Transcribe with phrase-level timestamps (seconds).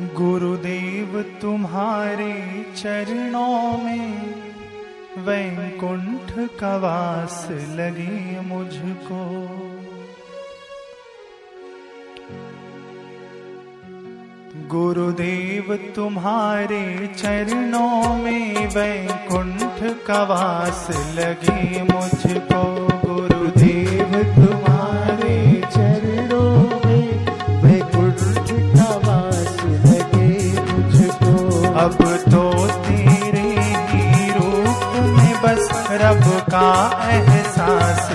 [0.00, 2.34] गुरुदेव तुम्हारे
[2.76, 4.34] चरणों में
[5.24, 9.22] वैकुंठ का वास लगे मुझको।
[14.68, 22.62] गुरुदेव तुम्हारे चरणों में वैकुंठ का वास लगे मुझको।
[23.08, 25.17] गुरुदेव तुम्हारे
[36.54, 36.68] का
[37.12, 38.08] एहसास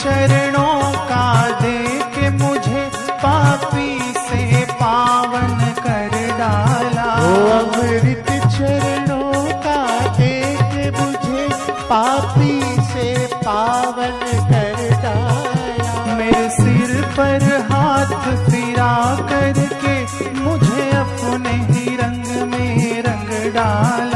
[0.00, 1.26] चरणों का
[1.60, 1.78] दे
[2.14, 2.82] के मुझे
[3.22, 3.88] पापी
[4.26, 9.32] से पावन कर डाला। ओ अमृत चरणों
[9.66, 9.80] का
[10.18, 11.48] देख मुझे
[11.90, 12.60] पापी
[12.92, 13.08] से
[13.44, 14.18] पावन
[14.50, 18.14] कर डाला। मेरे सिर पर हाथ
[18.46, 18.94] फिरा
[19.32, 19.96] करके
[20.40, 24.15] मुझे अपने ही रंग में रंग डाला।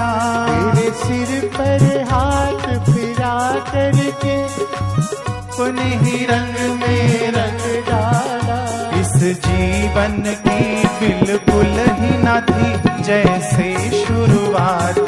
[5.61, 8.61] अपने ही रंग में रंग डाला।
[9.01, 9.13] इस
[9.45, 10.61] जीवन की
[11.01, 15.00] बिल्कुल ही न थी, जैसे शुरुआत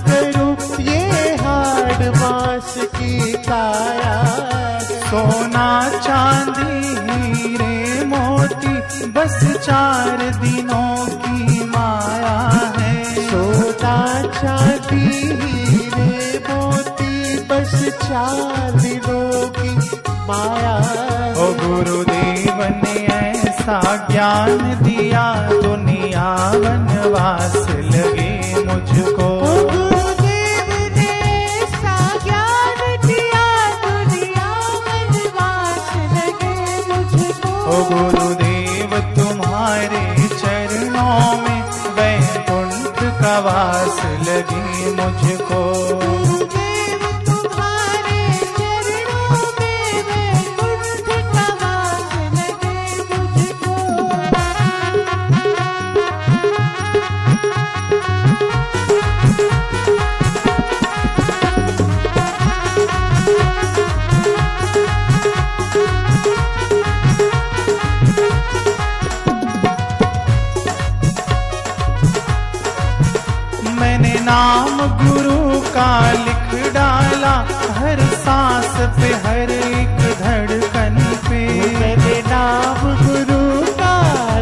[0.00, 0.56] करूँ?
[0.80, 4.16] ये हाड़ मास की काया।
[5.08, 6.72] सोना चांदी,
[7.08, 12.38] हीरे मोती, बस चार दिनों की माया
[12.78, 15.06] है। सोना चांदी,
[15.42, 19.70] हीरे मोती, बस चार दिनों की
[20.28, 20.76] माया
[21.38, 29.17] ओ गुरुदेव ने ऐसा ज्ञान दिया, दुनिया वनवास लगे मुझको।
[37.68, 41.60] ओ गुरुदेव तुम्हारे चरणों में
[41.98, 46.17] वैकुंठ का वास लगे मुझको।
[74.28, 75.90] नाम गुरु का
[76.24, 77.34] लिख डाला
[77.76, 80.98] हर सांस पे हर एक धड़कन
[81.28, 81.40] पे।
[81.78, 83.40] मैंने नाम गुरु
[83.80, 83.94] का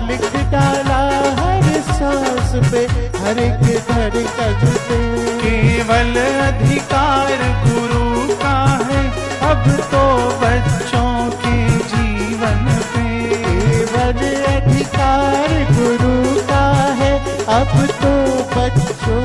[0.08, 0.98] लिख डाला
[1.40, 2.82] हर सांस पे
[3.18, 5.00] हर एक धड़कन पे।
[5.44, 6.14] केवल
[6.48, 8.58] अधिकार गुरु का
[8.90, 9.04] है
[9.50, 10.04] अब तो
[10.42, 11.58] बच्चों के
[11.92, 13.08] जीवन पे।
[13.44, 14.24] केवल
[14.54, 16.64] अधिकार गुरु का
[17.02, 17.14] है
[17.60, 18.14] अब तो
[18.56, 19.24] बच्चों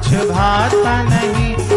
[0.00, 1.69] कुछ भाता नहीं।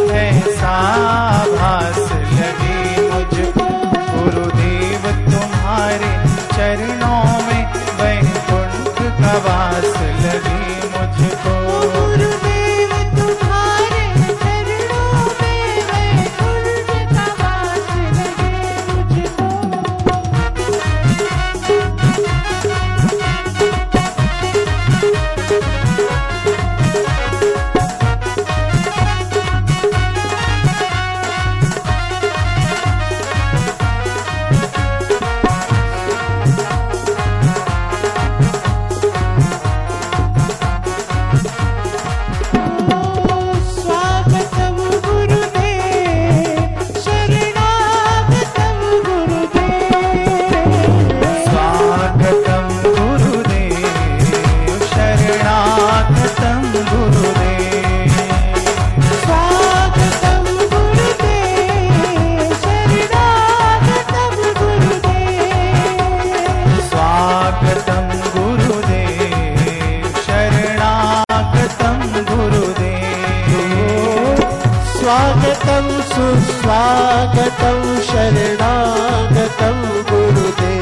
[75.53, 79.77] स्वागतं सुस्वागतं शरणागतं
[80.09, 80.77] गुरुदे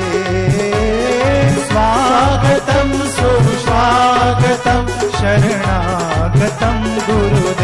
[1.70, 4.88] स्वागतं सुस्वागतं
[5.18, 7.61] शरणागतं गुरुदे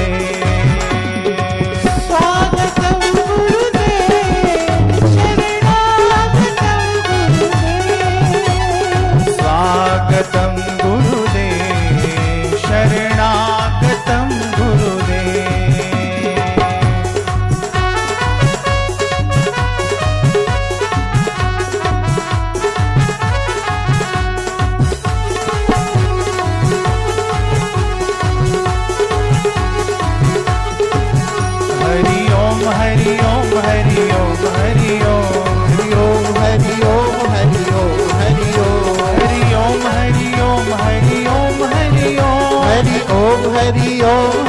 [43.57, 44.46] हरि ओम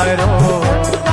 [0.00, 1.07] あれの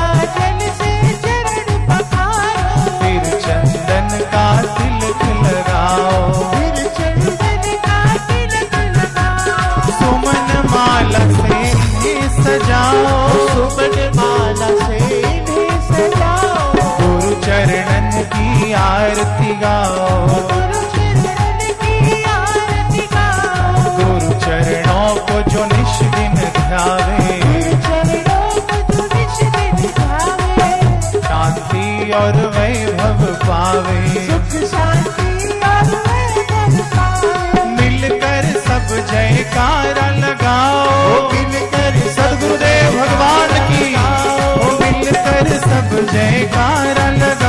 [39.46, 43.86] जयकारा लगाओ। मिलकर सदगुरुदेव भगवान की।
[44.82, 47.45] मिलकर सब जयकारा लगाओ।